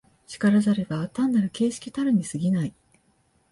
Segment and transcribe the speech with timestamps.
[0.27, 2.73] 然らざれば単なる形式たるに過ぎない。